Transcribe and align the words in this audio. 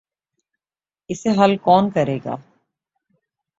اسے 1.09 1.29
حل 1.39 1.55
کون 1.65 1.89
کرے 1.95 2.17
گا؟ 2.25 2.35